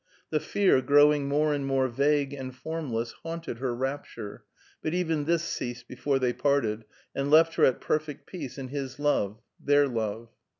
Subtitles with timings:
[0.31, 4.43] The fear, growing more and more vague and formless, haunted her rapture,
[4.81, 8.97] but even this ceased before they parted, and left her at perfect peace in his
[8.97, 10.29] love their love.